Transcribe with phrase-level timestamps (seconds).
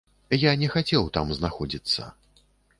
[0.43, 2.11] Я не хацеў там знаходзіцца.